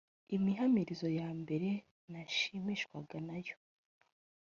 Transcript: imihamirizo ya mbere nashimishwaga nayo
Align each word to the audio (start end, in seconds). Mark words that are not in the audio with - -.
imihamirizo 0.35 1.07
ya 1.19 1.29
mbere 1.41 1.69
nashimishwaga 2.11 3.17
nayo 3.27 3.55